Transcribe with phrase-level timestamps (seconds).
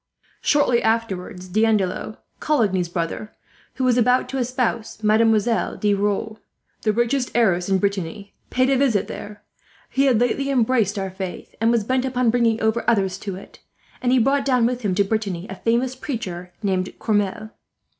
[0.41, 3.33] "Shortly afterwards D'Andelot, Coligny's brother,
[3.75, 6.37] who was about to espouse Mademoiselle De Rieux,
[6.81, 9.43] the richest heiress in Brittany, paid a visit there.
[9.91, 13.59] He had lately embraced our faith, and was bent upon bringing over others to it;
[14.01, 17.51] and he brought down with him to Brittany a famous preacher named Cormel.